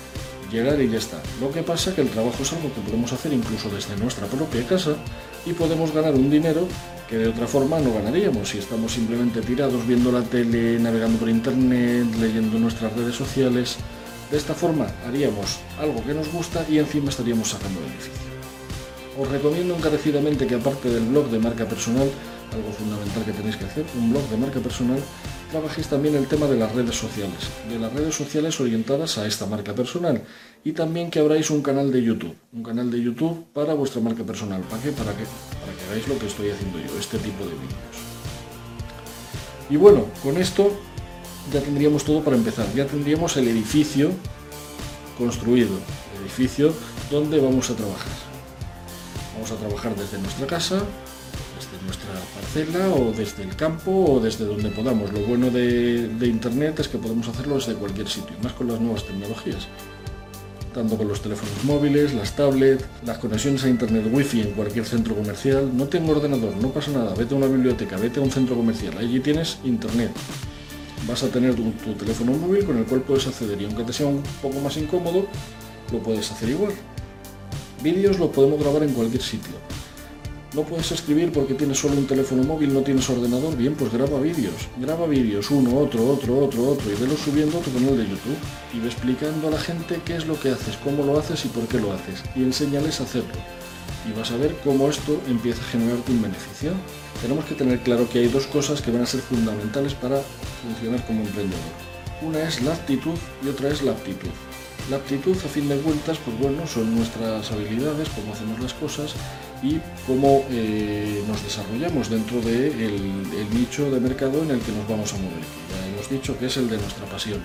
llegar 0.54 0.80
y 0.80 0.88
ya 0.88 0.98
está. 0.98 1.20
Lo 1.40 1.50
que 1.50 1.62
pasa 1.62 1.90
es 1.90 1.96
que 1.96 2.02
el 2.02 2.08
trabajo 2.08 2.42
es 2.42 2.52
algo 2.52 2.72
que 2.72 2.80
podemos 2.80 3.12
hacer 3.12 3.32
incluso 3.32 3.68
desde 3.68 3.96
nuestra 3.96 4.26
propia 4.26 4.66
casa 4.66 4.96
y 5.44 5.52
podemos 5.52 5.92
ganar 5.92 6.14
un 6.14 6.30
dinero 6.30 6.66
que 7.08 7.18
de 7.18 7.28
otra 7.28 7.46
forma 7.46 7.78
no 7.80 7.92
ganaríamos 7.92 8.48
si 8.48 8.58
estamos 8.58 8.92
simplemente 8.92 9.42
tirados 9.42 9.86
viendo 9.86 10.10
la 10.10 10.22
tele, 10.22 10.78
navegando 10.78 11.18
por 11.18 11.28
internet, 11.28 12.06
leyendo 12.18 12.58
nuestras 12.58 12.92
redes 12.94 13.14
sociales. 13.14 13.76
De 14.30 14.38
esta 14.38 14.54
forma 14.54 14.86
haríamos 15.06 15.58
algo 15.78 16.02
que 16.04 16.14
nos 16.14 16.32
gusta 16.32 16.64
y 16.68 16.78
encima 16.78 17.10
estaríamos 17.10 17.50
sacando 17.50 17.80
beneficio. 17.80 18.12
Os 19.18 19.28
recomiendo 19.28 19.76
encarecidamente 19.76 20.46
que 20.46 20.54
aparte 20.54 20.88
del 20.88 21.04
blog 21.04 21.28
de 21.30 21.38
marca 21.38 21.66
personal, 21.66 22.08
algo 22.52 22.72
fundamental 22.72 23.24
que 23.24 23.32
tenéis 23.32 23.56
que 23.56 23.66
hacer, 23.66 23.84
un 23.96 24.10
blog 24.10 24.28
de 24.28 24.36
marca 24.36 24.60
personal, 24.60 24.98
trabajéis 25.54 25.86
también 25.86 26.16
el 26.16 26.26
tema 26.26 26.48
de 26.48 26.56
las 26.56 26.74
redes 26.74 26.96
sociales, 26.96 27.38
de 27.70 27.78
las 27.78 27.92
redes 27.92 28.12
sociales 28.12 28.58
orientadas 28.58 29.18
a 29.18 29.26
esta 29.28 29.46
marca 29.46 29.72
personal 29.72 30.20
y 30.64 30.72
también 30.72 31.12
que 31.12 31.20
abráis 31.20 31.48
un 31.48 31.62
canal 31.62 31.92
de 31.92 32.02
YouTube, 32.02 32.34
un 32.52 32.64
canal 32.64 32.90
de 32.90 33.00
YouTube 33.00 33.46
para 33.52 33.72
vuestra 33.74 34.00
marca 34.00 34.24
personal. 34.24 34.62
¿Para 34.62 34.82
qué? 34.82 34.90
Para 34.90 35.12
que, 35.12 35.22
para 35.60 35.72
que 35.76 35.84
hagáis 35.84 36.08
lo 36.08 36.18
que 36.18 36.26
estoy 36.26 36.50
haciendo 36.50 36.80
yo, 36.80 36.98
este 36.98 37.18
tipo 37.18 37.44
de 37.44 37.52
vídeos. 37.52 37.96
Y 39.70 39.76
bueno, 39.76 40.06
con 40.24 40.38
esto 40.38 40.72
ya 41.52 41.60
tendríamos 41.60 42.02
todo 42.02 42.24
para 42.24 42.34
empezar, 42.34 42.66
ya 42.74 42.86
tendríamos 42.86 43.36
el 43.36 43.46
edificio 43.46 44.10
construido, 45.16 45.76
el 46.16 46.22
edificio 46.22 46.74
donde 47.12 47.38
vamos 47.38 47.70
a 47.70 47.76
trabajar. 47.76 48.12
Vamos 49.34 49.52
a 49.52 49.54
trabajar 49.54 49.94
desde 49.94 50.18
nuestra 50.18 50.48
casa, 50.48 50.82
desde 51.56 51.84
nuestra 51.84 52.10
parcela 52.34 52.88
o 52.94 53.12
desde 53.12 53.42
el 53.42 53.56
campo 53.56 53.90
o 53.90 54.20
desde 54.20 54.44
donde 54.44 54.70
podamos. 54.70 55.12
Lo 55.12 55.20
bueno 55.20 55.50
de, 55.50 56.08
Internet 56.22 56.80
es 56.80 56.88
que 56.88 56.98
podemos 56.98 57.28
hacerlo 57.28 57.56
desde 57.56 57.74
cualquier 57.74 58.08
sitio, 58.08 58.36
más 58.42 58.52
con 58.52 58.68
las 58.68 58.80
nuevas 58.80 59.04
tecnologías 59.04 59.68
tanto 60.72 60.96
con 60.96 61.06
los 61.06 61.22
teléfonos 61.22 61.62
móviles, 61.62 62.14
las 62.14 62.34
tablets, 62.34 62.84
las 63.06 63.18
conexiones 63.18 63.62
a 63.62 63.68
internet 63.68 64.08
wifi 64.10 64.40
en 64.40 64.50
cualquier 64.54 64.84
centro 64.84 65.14
comercial. 65.14 65.70
No 65.72 65.86
tengo 65.86 66.10
ordenador, 66.10 66.56
no 66.56 66.70
pasa 66.70 66.90
nada, 66.90 67.14
vete 67.14 67.32
a 67.32 67.38
una 67.38 67.46
biblioteca, 67.46 67.96
vete 67.96 68.18
a 68.18 68.24
un 68.24 68.32
centro 68.32 68.56
comercial, 68.56 68.98
allí 68.98 69.20
tienes 69.20 69.58
internet 69.62 70.10
vas 71.06 71.22
a 71.22 71.28
tener 71.28 71.54
tu, 71.54 71.70
teléfono 71.94 72.32
móvil 72.32 72.64
con 72.64 72.78
el 72.78 72.84
cual 72.84 73.02
puedes 73.02 73.26
acceder 73.26 73.60
y 73.60 73.64
aunque 73.64 73.84
te 73.84 73.92
sea 73.92 74.06
un 74.06 74.22
poco 74.40 74.60
más 74.60 74.76
incómodo, 74.76 75.26
lo 75.92 75.98
puedes 76.02 76.30
hacer 76.30 76.48
igual. 76.48 76.72
Vídeos 77.82 78.18
lo 78.18 78.30
podemos 78.32 78.58
grabar 78.58 78.82
en 78.84 78.94
cualquier 78.94 79.22
sitio. 79.22 79.52
No 80.54 80.62
puedes 80.62 80.92
escribir 80.92 81.32
porque 81.32 81.54
tienes 81.54 81.78
solo 81.78 81.96
un 81.96 82.06
teléfono 82.06 82.44
móvil, 82.44 82.72
no 82.72 82.80
tienes 82.82 83.08
ordenador, 83.10 83.56
bien, 83.56 83.74
pues 83.74 83.92
graba 83.92 84.20
vídeos. 84.20 84.68
Graba 84.78 85.06
vídeos, 85.06 85.50
uno, 85.50 85.78
otro, 85.78 86.06
otro, 86.08 86.38
otro, 86.38 86.68
otro, 86.68 86.92
y 86.92 86.94
velo 86.94 87.16
subiendo 87.16 87.58
a 87.58 87.60
tu 87.60 87.72
canal 87.72 87.96
de 87.96 88.04
YouTube. 88.04 88.36
Y 88.72 88.78
ve 88.78 88.86
explicando 88.86 89.48
a 89.48 89.50
la 89.50 89.58
gente 89.58 90.00
qué 90.04 90.16
es 90.16 90.26
lo 90.26 90.38
que 90.38 90.50
haces, 90.50 90.76
cómo 90.76 91.02
lo 91.04 91.18
haces 91.18 91.44
y 91.44 91.48
por 91.48 91.66
qué 91.66 91.80
lo 91.80 91.92
haces. 91.92 92.22
Y 92.36 92.42
enséñales 92.42 93.00
a 93.00 93.04
hacerlo. 93.04 93.34
Y 94.08 94.16
vas 94.16 94.30
a 94.30 94.36
ver 94.36 94.54
cómo 94.62 94.88
esto 94.88 95.20
empieza 95.28 95.60
a 95.60 95.66
generarte 95.66 96.12
un 96.12 96.22
beneficio 96.22 96.72
tenemos 97.24 97.44
que 97.46 97.54
tener 97.54 97.80
claro 97.80 98.08
que 98.08 98.18
hay 98.18 98.28
dos 98.28 98.46
cosas 98.46 98.82
que 98.82 98.90
van 98.90 99.02
a 99.02 99.06
ser 99.06 99.20
fundamentales 99.20 99.94
para 99.94 100.20
funcionar 100.62 101.04
como 101.06 101.22
emprendedor. 101.22 101.58
Una 102.20 102.42
es 102.42 102.62
la 102.62 102.74
actitud 102.74 103.16
y 103.42 103.48
otra 103.48 103.70
es 103.70 103.82
la 103.82 103.92
aptitud. 103.92 104.28
La 104.90 104.96
aptitud, 104.96 105.34
a 105.34 105.48
fin 105.48 105.68
de 105.68 105.78
cuentas, 105.78 106.18
pues 106.18 106.38
bueno, 106.38 106.66
son 106.66 106.94
nuestras 106.94 107.50
habilidades, 107.50 108.10
cómo 108.10 108.34
hacemos 108.34 108.60
las 108.60 108.74
cosas 108.74 109.14
y 109.64 109.80
cómo 110.06 110.44
eh, 110.50 111.24
nos 111.26 111.42
desarrollamos 111.42 112.10
dentro 112.10 112.36
del 112.42 112.76
de 112.76 113.40
el 113.40 113.54
nicho 113.54 113.90
de 113.90 113.98
mercado 113.98 114.42
en 114.42 114.50
el 114.50 114.60
que 114.60 114.72
nos 114.72 114.86
vamos 114.86 115.12
a 115.14 115.16
mover. 115.16 115.40
Ya 115.40 115.88
hemos 115.88 116.10
dicho 116.10 116.38
que 116.38 116.46
es 116.46 116.56
el 116.58 116.68
de 116.68 116.76
nuestra 116.76 117.06
pasión. 117.06 117.40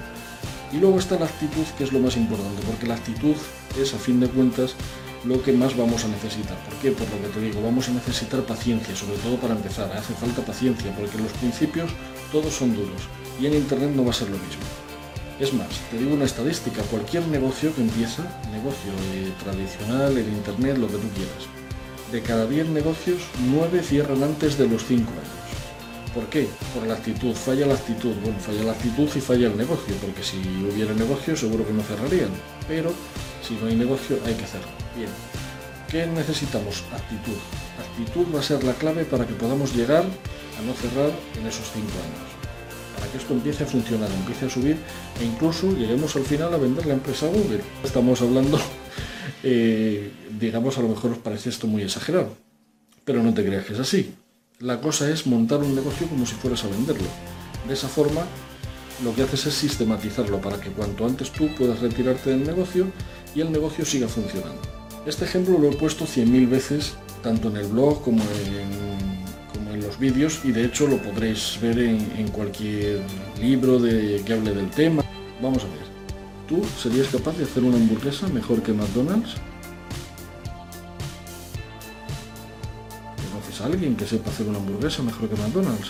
Y 0.71 0.77
luego 0.77 0.99
está 0.99 1.17
la 1.17 1.25
actitud, 1.25 1.65
que 1.77 1.85
es 1.85 1.93
lo 1.93 1.99
más 1.99 2.17
importante, 2.17 2.61
porque 2.67 2.85
la 2.85 2.95
actitud 2.95 3.35
es, 3.81 3.93
a 3.93 3.97
fin 3.97 4.19
de 4.19 4.27
cuentas, 4.27 4.75
lo 5.23 5.41
que 5.41 5.53
más 5.53 5.75
vamos 5.75 6.03
a 6.03 6.09
necesitar. 6.09 6.57
¿Por 6.65 6.75
qué? 6.75 6.91
Por 6.91 7.09
lo 7.09 7.21
que 7.21 7.33
te 7.33 7.39
digo, 7.39 7.63
vamos 7.63 7.87
a 7.87 7.93
necesitar 7.93 8.41
paciencia, 8.41 8.95
sobre 8.95 9.17
todo 9.17 9.37
para 9.37 9.55
empezar. 9.55 9.91
Hace 9.93 10.13
falta 10.13 10.41
paciencia, 10.43 10.93
porque 10.95 11.17
en 11.17 11.23
los 11.23 11.33
principios 11.33 11.89
todos 12.31 12.53
son 12.53 12.75
duros 12.75 13.01
y 13.41 13.47
en 13.47 13.53
Internet 13.53 13.91
no 13.95 14.03
va 14.03 14.11
a 14.11 14.13
ser 14.13 14.29
lo 14.29 14.37
mismo. 14.37 14.63
Es 15.39 15.53
más, 15.53 15.69
te 15.89 15.97
digo 15.97 16.13
una 16.13 16.25
estadística, 16.25 16.81
cualquier 16.83 17.25
negocio 17.27 17.73
que 17.73 17.81
empieza, 17.81 18.23
negocio 18.51 18.91
eh, 19.13 19.31
tradicional, 19.41 20.17
en 20.17 20.27
Internet, 20.27 20.77
lo 20.77 20.87
que 20.87 20.97
tú 20.97 21.07
quieras, 21.15 21.58
de 22.11 22.21
cada 22.21 22.47
10 22.47 22.69
negocios, 22.69 23.21
9 23.51 23.81
cierran 23.83 24.23
antes 24.23 24.57
de 24.57 24.67
los 24.67 24.85
5 24.85 25.11
años. 25.11 25.39
¿Por 26.13 26.25
qué? 26.25 26.47
Por 26.73 26.87
la 26.87 26.95
actitud, 26.95 27.33
falla 27.33 27.67
la 27.67 27.75
actitud. 27.75 28.13
Bueno, 28.23 28.39
falla 28.39 28.63
la 28.63 28.71
actitud 28.71 29.07
y 29.15 29.21
falla 29.21 29.47
el 29.47 29.57
negocio, 29.57 29.93
porque 30.01 30.23
si 30.23 30.37
hubiera 30.37 30.93
negocio 30.93 31.35
seguro 31.35 31.65
que 31.65 31.73
no 31.73 31.83
cerrarían. 31.83 32.31
Pero 32.67 32.91
si 33.47 33.53
no 33.55 33.67
hay 33.67 33.75
negocio 33.75 34.17
hay 34.25 34.33
que 34.33 34.43
hacerlo. 34.43 34.69
Bien, 34.95 35.09
¿qué 35.89 36.07
necesitamos? 36.07 36.83
Actitud. 36.91 37.37
Actitud 37.79 38.33
va 38.33 38.39
a 38.39 38.43
ser 38.43 38.63
la 38.63 38.73
clave 38.73 39.05
para 39.05 39.27
que 39.27 39.33
podamos 39.33 39.75
llegar 39.75 40.03
a 40.03 40.61
no 40.65 40.73
cerrar 40.73 41.11
en 41.39 41.47
esos 41.47 41.71
5 41.71 41.85
años. 41.85 42.29
Para 42.95 43.11
que 43.11 43.17
esto 43.17 43.33
empiece 43.33 43.63
a 43.63 43.67
funcionar, 43.67 44.09
empiece 44.11 44.47
a 44.47 44.49
subir 44.49 44.77
e 45.21 45.25
incluso 45.25 45.71
lleguemos 45.71 46.15
al 46.15 46.23
final 46.23 46.53
a 46.53 46.57
vender 46.57 46.85
la 46.87 46.95
empresa 46.95 47.27
Google. 47.27 47.61
Estamos 47.83 48.21
hablando, 48.21 48.59
eh, 49.43 50.11
digamos, 50.39 50.77
a 50.77 50.81
lo 50.81 50.89
mejor 50.89 51.11
os 51.11 51.17
parece 51.19 51.49
esto 51.49 51.67
muy 51.67 51.83
exagerado, 51.83 52.35
pero 53.05 53.23
no 53.23 53.33
te 53.33 53.45
creas 53.45 53.65
que 53.65 53.73
es 53.73 53.79
así. 53.79 54.13
La 54.59 54.81
cosa 54.81 55.09
es 55.09 55.25
montar 55.25 55.59
un 55.59 55.73
negocio 55.75 56.07
como 56.07 56.25
si 56.25 56.35
fueras 56.35 56.63
a 56.65 56.67
venderlo. 56.67 57.07
De 57.67 57.73
esa 57.73 57.87
forma, 57.87 58.25
lo 59.03 59.15
que 59.15 59.23
haces 59.23 59.45
es 59.45 59.53
sistematizarlo 59.53 60.41
para 60.41 60.59
que 60.59 60.69
cuanto 60.71 61.05
antes 61.05 61.31
tú 61.31 61.47
puedas 61.55 61.79
retirarte 61.79 62.31
del 62.31 62.43
negocio 62.45 62.87
y 63.33 63.41
el 63.41 63.51
negocio 63.51 63.85
siga 63.85 64.07
funcionando. 64.07 64.61
Este 65.05 65.25
ejemplo 65.25 65.57
lo 65.57 65.69
he 65.69 65.75
puesto 65.75 66.05
100.000 66.05 66.49
veces, 66.49 66.93
tanto 67.23 67.49
en 67.49 67.57
el 67.57 67.67
blog 67.67 68.03
como 68.03 68.21
en, 68.21 69.53
como 69.53 69.73
en 69.73 69.81
los 69.81 69.97
vídeos, 69.97 70.41
y 70.43 70.51
de 70.51 70.65
hecho 70.65 70.87
lo 70.87 70.97
podréis 70.97 71.57
ver 71.61 71.79
en, 71.79 72.11
en 72.17 72.27
cualquier 72.29 72.99
libro 73.39 73.79
de, 73.79 74.21
que 74.25 74.33
hable 74.33 74.53
del 74.53 74.69
tema. 74.71 75.03
Vamos 75.41 75.63
a 75.63 75.67
ver, 75.67 75.88
¿tú 76.49 76.65
serías 76.81 77.07
capaz 77.07 77.37
de 77.37 77.43
hacer 77.43 77.63
una 77.63 77.77
hamburguesa 77.77 78.27
mejor 78.27 78.61
que 78.63 78.73
McDonald's? 78.73 79.35
a 83.61 83.65
alguien 83.65 83.97
que 83.97 84.07
sepa 84.07 84.29
hacer 84.29 84.47
una 84.47 84.57
hamburguesa 84.57 85.03
mejor 85.03 85.27
que 85.27 85.35
McDonald's? 85.35 85.89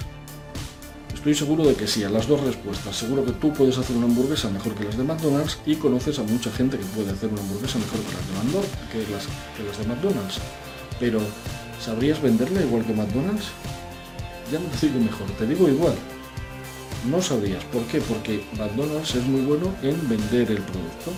Estoy 1.13 1.35
seguro 1.35 1.65
de 1.65 1.75
que 1.75 1.85
sí, 1.85 2.03
a 2.03 2.09
las 2.09 2.27
dos 2.27 2.41
respuestas. 2.41 2.95
Seguro 2.95 3.23
que 3.23 3.31
tú 3.33 3.53
puedes 3.53 3.77
hacer 3.77 3.95
una 3.95 4.07
hamburguesa 4.07 4.49
mejor 4.49 4.73
que 4.73 4.85
las 4.85 4.97
de 4.97 5.03
McDonald's 5.03 5.59
y 5.67 5.75
conoces 5.75 6.17
a 6.17 6.23
mucha 6.23 6.49
gente 6.49 6.77
que 6.77 6.85
puede 6.85 7.11
hacer 7.11 7.29
una 7.29 7.41
hamburguesa 7.41 7.77
mejor 7.77 7.99
que 7.99 8.13
las 8.15 8.27
de, 8.27 8.33
McDonald's, 8.33 9.27
que 9.55 9.63
las 9.63 9.77
de 9.77 9.85
McDonald's. 9.85 10.39
Pero, 10.99 11.19
¿sabrías 11.79 12.19
venderla 12.21 12.61
igual 12.61 12.83
que 12.85 12.93
McDonald's? 12.93 13.49
Ya 14.51 14.57
no 14.57 14.65
te 14.65 14.87
digo 14.87 14.99
mejor, 14.99 15.27
te 15.37 15.45
digo 15.45 15.69
igual. 15.69 15.93
No 17.05 17.21
sabrías. 17.21 17.63
¿Por 17.65 17.83
qué? 17.83 18.01
Porque 18.01 18.43
McDonald's 18.57 19.15
es 19.15 19.25
muy 19.25 19.41
bueno 19.41 19.73
en 19.81 20.09
vender 20.09 20.51
el 20.51 20.61
producto. 20.61 21.11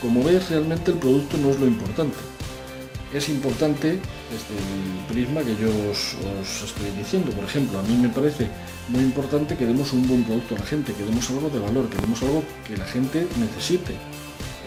Como 0.00 0.22
ves, 0.22 0.50
realmente 0.50 0.90
el 0.90 0.98
producto 0.98 1.36
no 1.38 1.50
es 1.50 1.60
lo 1.60 1.66
importante 1.66 2.16
es 3.14 3.28
importante 3.28 3.92
el 3.92 5.14
prisma 5.14 5.42
que 5.42 5.54
yo 5.56 5.68
os, 5.90 6.16
estoy 6.64 6.90
diciendo. 6.98 7.30
Por 7.30 7.44
ejemplo, 7.44 7.78
a 7.78 7.82
mí 7.82 7.96
me 7.96 8.08
parece 8.08 8.48
muy 8.88 9.02
importante 9.02 9.56
que 9.56 9.66
demos 9.66 9.92
un 9.92 10.06
buen 10.08 10.24
producto 10.24 10.56
a 10.56 10.58
la 10.58 10.66
gente, 10.66 10.92
que 10.92 11.04
demos 11.04 11.30
algo 11.30 11.48
de 11.48 11.60
valor, 11.60 11.88
que 11.88 11.98
demos 11.98 12.20
algo 12.22 12.42
que 12.66 12.76
la 12.76 12.84
gente 12.84 13.26
necesite. 13.38 13.94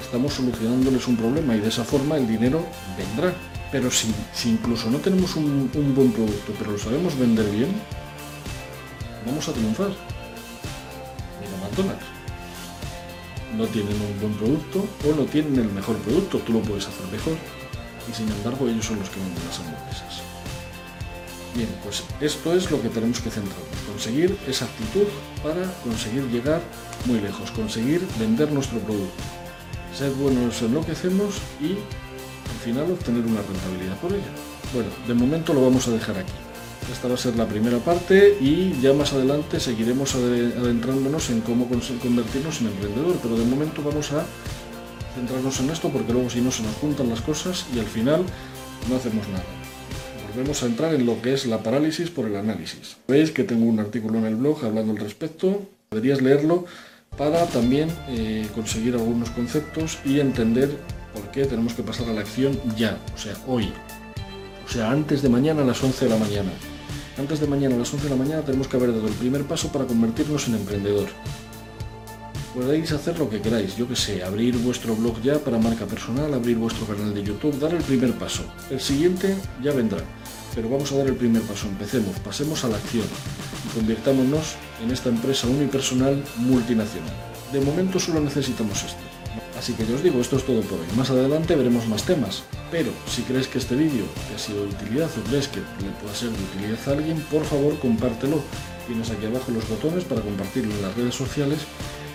Estamos 0.01 0.33
solucionándoles 0.33 1.05
un 1.07 1.17
problema 1.17 1.55
y 1.55 1.59
de 1.59 1.67
esa 1.67 1.83
forma 1.83 2.15
el 2.15 2.27
dinero 2.27 2.65
vendrá. 2.97 3.33
Pero 3.69 3.91
si, 3.91 4.13
incluso 4.45 4.89
no 4.89 4.99
tenemos 4.99 5.35
un 5.35 5.93
buen 5.93 6.11
producto, 6.13 6.53
pero 6.57 6.71
lo 6.71 6.77
sabemos 6.77 7.19
vender 7.19 7.45
bien, 7.49 7.69
vamos 9.25 9.47
a 9.47 9.53
triunfar. 9.53 9.89
Mira 11.39 11.57
McDonald's. 11.61 12.05
No 13.55 13.65
tienen 13.65 13.95
un 14.01 14.19
buen 14.19 14.33
producto 14.33 14.87
o 15.07 15.15
no 15.15 15.23
tienen 15.25 15.55
el 15.59 15.69
mejor 15.69 15.97
producto, 15.97 16.39
tú 16.39 16.53
lo 16.53 16.61
puedes 16.61 16.87
hacer 16.87 17.05
mejor 17.11 17.37
y 18.09 18.13
sin 18.13 18.29
embargo 18.29 18.67
ellos 18.67 18.85
son 18.85 18.99
los 18.99 19.09
que 19.09 19.19
venden 19.19 19.43
las 19.45 19.59
hamburguesas. 19.59 20.21
Bien, 21.55 21.69
pues 21.83 22.03
esto 22.21 22.53
es 22.53 22.69
lo 22.69 22.81
que 22.81 22.89
tenemos 22.89 23.19
que 23.19 23.31
centrarnos, 23.31 23.79
conseguir 23.87 24.37
esa 24.47 24.65
actitud 24.65 25.07
para 25.41 25.63
conseguir 25.83 26.23
llegar 26.29 26.61
muy 27.05 27.19
lejos, 27.19 27.49
conseguir 27.51 28.05
vender 28.19 28.51
nuestro 28.51 28.79
producto, 28.79 29.23
ser 29.97 30.11
buenos 30.11 30.61
en 30.61 30.73
lo 30.73 30.85
que 30.85 30.91
hacemos 30.91 31.35
y 31.59 31.71
al 31.71 32.59
final 32.63 32.91
obtener 32.91 33.25
una 33.25 33.41
rentabilidad 33.41 33.97
por 33.97 34.11
ello. 34.11 34.31
Bueno, 34.73 34.89
de 35.07 35.13
momento 35.13 35.53
lo 35.53 35.63
vamos 35.63 35.87
a 35.87 35.91
dejar 35.91 36.17
aquí. 36.17 36.33
Esta 36.91 37.09
va 37.09 37.15
a 37.15 37.17
ser 37.17 37.35
la 37.35 37.45
primera 37.47 37.79
parte 37.79 38.37
y 38.39 38.79
ya 38.81 38.93
más 38.93 39.11
adelante 39.11 39.59
seguiremos 39.59 40.15
adentrándonos 40.15 41.29
en 41.29 41.41
cómo 41.41 41.67
convertirnos 41.67 42.61
en 42.61 42.67
emprendedor, 42.67 43.17
pero 43.21 43.37
de 43.37 43.45
momento 43.45 43.83
vamos 43.83 44.11
a 44.13 44.25
centrarnos 45.15 45.59
en 45.59 45.69
esto 45.69 45.89
porque 45.89 46.13
luego 46.13 46.29
si 46.29 46.39
no 46.39 46.51
se 46.51 46.63
nos 46.63 46.75
juntan 46.75 47.09
las 47.09 47.21
cosas 47.21 47.65
y 47.75 47.79
al 47.79 47.85
final 47.85 48.23
no 48.89 48.95
hacemos 48.95 49.27
nada. 49.27 49.43
Volvemos 50.29 50.63
a 50.63 50.67
entrar 50.67 50.93
en 50.93 51.05
lo 51.05 51.21
que 51.21 51.33
es 51.33 51.45
la 51.45 51.61
parálisis 51.61 52.09
por 52.09 52.25
el 52.25 52.35
análisis. 52.35 52.97
Veis 53.07 53.31
que 53.31 53.43
tengo 53.43 53.65
un 53.65 53.79
artículo 53.79 54.19
en 54.19 54.25
el 54.25 54.35
blog 54.35 54.63
hablando 54.63 54.93
al 54.93 54.99
respecto, 54.99 55.67
deberías 55.91 56.21
leerlo 56.21 56.65
para 57.17 57.45
también 57.47 57.89
eh, 58.09 58.47
conseguir 58.55 58.93
algunos 58.93 59.29
conceptos 59.31 59.99
y 60.05 60.19
entender 60.19 60.77
por 61.13 61.31
qué 61.31 61.45
tenemos 61.45 61.73
que 61.73 61.83
pasar 61.83 62.07
a 62.09 62.13
la 62.13 62.21
acción 62.21 62.59
ya, 62.77 62.97
o 63.13 63.17
sea, 63.17 63.33
hoy. 63.47 63.73
O 64.65 64.69
sea, 64.69 64.91
antes 64.91 65.21
de 65.21 65.29
mañana 65.29 65.63
a 65.63 65.65
las 65.65 65.83
11 65.83 66.05
de 66.05 66.11
la 66.11 66.17
mañana. 66.17 66.51
Antes 67.17 67.39
de 67.39 67.47
mañana 67.47 67.75
a 67.75 67.79
las 67.79 67.93
11 67.93 68.05
de 68.05 68.09
la 68.09 68.23
mañana 68.23 68.41
tenemos 68.43 68.67
que 68.67 68.77
haber 68.77 68.93
dado 68.93 69.07
el 69.07 69.13
primer 69.13 69.43
paso 69.43 69.71
para 69.71 69.85
convertirnos 69.85 70.47
en 70.47 70.55
emprendedor 70.55 71.07
podéis 72.57 72.91
hacer 72.91 73.19
lo 73.19 73.29
que 73.29 73.39
queráis, 73.39 73.77
yo 73.77 73.87
que 73.87 73.95
sé, 73.95 74.23
abrir 74.23 74.57
vuestro 74.57 74.95
blog 74.95 75.21
ya 75.21 75.37
para 75.37 75.59
marca 75.59 75.85
personal, 75.85 76.33
abrir 76.33 76.57
vuestro 76.57 76.87
canal 76.87 77.13
de 77.13 77.21
YouTube, 77.21 77.59
dar 77.59 77.71
el 77.73 77.83
primer 77.83 78.13
paso. 78.13 78.43
El 78.71 78.81
siguiente 78.81 79.35
ya 79.61 79.73
vendrá, 79.73 79.99
pero 80.55 80.67
vamos 80.67 80.91
a 80.91 80.97
dar 80.97 81.05
el 81.05 81.15
primer 81.15 81.43
paso, 81.43 81.67
empecemos, 81.67 82.17
pasemos 82.19 82.63
a 82.63 82.69
la 82.69 82.77
acción 82.77 83.05
y 83.65 83.77
convirtámonos 83.77 84.55
en 84.83 84.89
esta 84.89 85.09
empresa 85.09 85.45
unipersonal 85.45 86.23
multinacional. 86.37 87.13
De 87.53 87.61
momento 87.61 87.99
solo 87.99 88.19
necesitamos 88.21 88.83
esto. 88.83 89.06
Así 89.57 89.73
que 89.73 89.85
yo 89.87 89.95
os 89.95 90.03
digo, 90.03 90.21
esto 90.21 90.37
es 90.37 90.45
todo 90.45 90.61
por 90.61 90.79
hoy. 90.79 90.85
Más 90.95 91.09
adelante 91.09 91.55
veremos 91.55 91.87
más 91.87 92.03
temas. 92.03 92.43
Pero 92.71 92.91
si 93.09 93.23
crees 93.23 93.47
que 93.47 93.57
este 93.57 93.75
vídeo 93.75 94.05
ha 94.35 94.39
sido 94.39 94.63
de 94.63 94.69
utilidad 94.69 95.09
o 95.17 95.29
crees 95.29 95.47
que 95.47 95.59
le 95.59 95.91
pueda 96.01 96.13
ser 96.13 96.29
de 96.29 96.43
utilidad 96.43 96.79
a 96.87 96.91
alguien, 96.91 97.19
por 97.31 97.43
favor 97.43 97.77
compártelo. 97.79 98.41
Tienes 98.85 99.09
aquí 99.09 99.25
abajo 99.25 99.51
los 99.51 99.67
botones 99.67 100.03
para 100.03 100.21
compartirlo 100.21 100.73
en 100.73 100.81
las 100.81 100.95
redes 100.95 101.15
sociales 101.15 101.59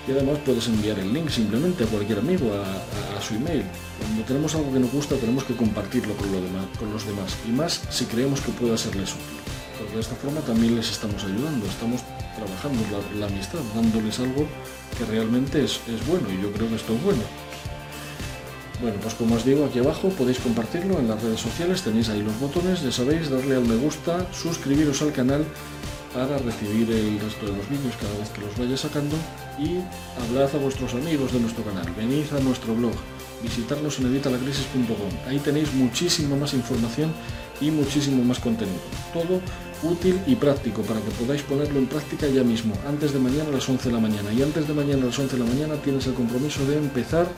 y 0.06 0.12
además 0.12 0.38
puedes 0.44 0.66
enviar 0.68 0.98
el 0.98 1.12
link 1.12 1.28
simplemente 1.28 1.84
a 1.84 1.86
cualquier 1.86 2.18
amigo, 2.18 2.52
a, 2.54 3.20
su 3.20 3.34
email. 3.34 3.62
Cuando 3.98 4.24
tenemos 4.24 4.54
algo 4.54 4.72
que 4.72 4.80
nos 4.80 4.90
gusta 4.90 5.14
tenemos 5.16 5.44
que 5.44 5.54
compartirlo 5.54 6.14
con, 6.16 6.32
lo 6.32 6.40
demás, 6.40 6.66
con 6.78 6.92
los 6.92 7.06
demás 7.06 7.36
y 7.46 7.52
más 7.52 7.82
si 7.90 8.04
creemos 8.06 8.40
que 8.40 8.50
pueda 8.52 8.76
serles 8.76 9.12
útil. 9.12 9.38
Porque 9.78 9.94
de 9.94 10.00
esta 10.00 10.16
forma 10.16 10.40
también 10.40 10.74
les 10.74 10.90
estamos 10.90 11.22
ayudando, 11.22 11.66
estamos 11.66 12.00
trabajando 12.44 12.82
la, 13.18 13.26
amistad, 13.26 13.60
dándoles 13.74 14.18
algo 14.18 14.46
que 14.96 15.04
realmente 15.04 15.64
es, 15.64 15.80
es 15.88 16.06
bueno 16.06 16.28
y 16.30 16.42
yo 16.42 16.52
creo 16.52 16.68
que 16.68 16.76
esto 16.76 16.94
es 16.94 17.02
bueno. 17.02 17.22
Bueno, 18.80 18.96
pues 19.00 19.14
como 19.14 19.36
os 19.36 19.44
digo, 19.44 19.64
aquí 19.64 19.78
abajo 19.78 20.08
podéis 20.08 20.40
compartirlo 20.40 20.98
en 20.98 21.08
las 21.08 21.22
redes 21.22 21.40
sociales, 21.40 21.82
tenéis 21.82 22.08
ahí 22.08 22.20
los 22.20 22.38
botones, 22.40 22.82
ya 22.82 22.90
sabéis, 22.90 23.30
darle 23.30 23.54
al 23.54 23.64
me 23.64 23.76
gusta, 23.76 24.26
suscribiros 24.32 25.02
al 25.02 25.12
canal 25.12 25.44
para 26.12 26.36
recibir 26.38 26.90
el 26.90 27.20
resto 27.20 27.46
de 27.46 27.56
los 27.56 27.68
vídeos 27.70 27.94
cada 28.00 28.18
vez 28.18 28.28
que 28.30 28.40
los 28.40 28.58
vaya 28.58 28.76
sacando 28.76 29.16
y 29.58 29.78
hablad 30.20 30.54
a 30.54 30.58
vuestros 30.58 30.94
amigos 30.94 31.32
de 31.32 31.40
nuestro 31.40 31.64
canal, 31.64 31.86
venid 31.96 32.26
a 32.36 32.40
nuestro 32.40 32.74
blog, 32.74 32.92
visitarnos 33.42 34.00
en 34.00 34.06
editalacrisis.com, 34.06 35.28
ahí 35.28 35.38
tenéis 35.38 35.72
muchísima 35.74 36.36
más 36.36 36.52
información 36.52 37.12
y 37.60 37.70
muchísimo 37.70 38.24
más 38.24 38.40
contenido, 38.40 38.80
todo 39.14 39.40
útil 39.82 40.20
y 40.26 40.36
práctico 40.36 40.82
para 40.82 41.00
que 41.00 41.10
podáis 41.10 41.42
ponerlo 41.42 41.78
en 41.78 41.86
práctica 41.86 42.26
ya 42.28 42.42
mismo, 42.42 42.74
antes 42.86 43.12
de 43.12 43.18
mañana 43.18 43.48
a 43.48 43.52
las 43.52 43.68
11 43.68 43.88
de 43.88 43.94
la 43.94 44.00
mañana 44.00 44.32
y 44.32 44.42
antes 44.42 44.66
de 44.66 44.74
mañana 44.74 45.02
a 45.02 45.06
las 45.06 45.18
11 45.18 45.36
de 45.36 45.44
la 45.44 45.50
mañana 45.50 45.74
tienes 45.76 46.06
el 46.06 46.14
compromiso 46.14 46.64
de 46.66 46.76
empezar 46.78 47.28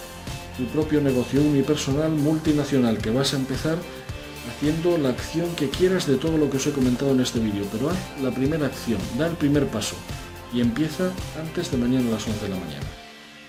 tu 0.57 0.65
propio 0.67 1.01
negocio 1.01 1.41
unipersonal 1.41 2.11
multinacional 2.11 2.99
que 2.99 3.11
vas 3.11 3.35
a 3.35 3.37
empezar 3.37 3.79
haciendo 4.49 4.99
la 4.99 5.11
acción 5.11 5.55
que 5.57 5.69
quieras 5.69 6.07
de 6.07 6.17
todo 6.17 6.37
lo 6.37 6.51
que 6.51 6.59
os 6.59 6.67
he 6.67 6.73
comentado 6.73 7.13
en 7.13 7.21
este 7.21 7.41
vídeo, 7.41 7.65
pero 7.73 7.91
haz 7.91 7.99
la 8.23 8.31
primera 8.31 8.67
acción, 8.67 8.99
da 9.19 9.27
el 9.27 9.37
primer 9.37 9.67
paso 9.67 9.97
y 10.53 10.61
empieza 10.61 11.11
antes 11.41 11.71
de 11.71 11.79
mañana 11.79 12.09
a 12.09 12.13
las 12.13 12.27
11 12.27 12.43
de 12.45 12.49
la 12.49 12.57
mañana. 12.57 12.87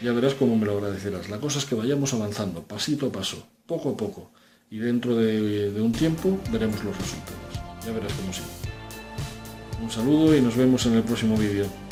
Ya 0.02 0.12
verás 0.12 0.34
cómo 0.34 0.58
me 0.58 0.66
lo 0.66 0.78
agradecerás. 0.78 1.30
La 1.30 1.40
cosa 1.40 1.60
es 1.60 1.66
que 1.66 1.76
vayamos 1.76 2.14
avanzando, 2.14 2.64
pasito 2.64 3.08
a 3.08 3.12
paso, 3.12 3.48
poco 3.66 3.92
a 3.92 3.98
poco, 3.98 4.32
y 4.70 4.78
dentro 4.80 5.16
de, 5.16 5.80
un 5.80 5.92
tiempo 5.92 6.40
veremos 6.52 6.84
los 6.84 6.98
resultados. 6.98 7.86
Ya 7.86 7.92
verás 7.92 8.12
cómo 8.14 8.34
sí. 8.34 8.65
Un 9.82 9.92
saludo 9.92 10.36
y 10.36 10.42
nos 10.42 10.56
vemos 10.56 10.86
en 10.86 10.96
el 10.96 11.04
próximo 11.04 11.38
vídeo. 11.38 11.85